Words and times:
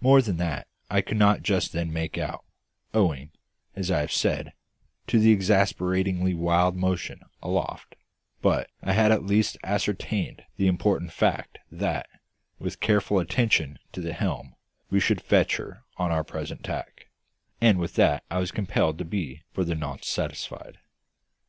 More 0.00 0.22
than 0.22 0.36
that 0.36 0.68
I 0.88 1.00
could 1.00 1.16
not 1.16 1.42
just 1.42 1.72
then 1.72 1.92
make 1.92 2.16
out, 2.16 2.44
owing 2.94 3.32
as 3.74 3.90
I 3.90 3.98
have 3.98 4.12
said 4.12 4.52
to 5.08 5.18
the 5.18 5.32
exasperatingly 5.32 6.34
wild 6.34 6.76
motion 6.76 7.22
aloft; 7.42 7.96
but 8.40 8.70
I 8.80 8.92
had 8.92 9.10
at 9.10 9.24
least 9.24 9.56
ascertained 9.64 10.44
the 10.56 10.68
important 10.68 11.10
fact 11.10 11.58
that, 11.72 12.06
with 12.60 12.78
careful 12.78 13.18
attention 13.18 13.80
to 13.90 14.00
the 14.00 14.12
helm, 14.12 14.54
we 14.88 15.00
should 15.00 15.20
fetch 15.20 15.56
her 15.56 15.82
on 15.96 16.12
our 16.12 16.22
present 16.22 16.62
tack; 16.62 17.08
and 17.60 17.76
with 17.80 17.94
that 17.96 18.22
I 18.30 18.38
was 18.38 18.52
compelled 18.52 18.98
to 18.98 19.04
be 19.04 19.42
for 19.50 19.64
the 19.64 19.74
nonce 19.74 20.06
satisfied. 20.06 20.78